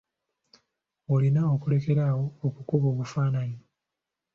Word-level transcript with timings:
Olina 1.13 1.41
okulekera 1.53 2.01
awo 2.11 2.25
okukuba 2.47 2.85
obufaananyi. 2.93 3.59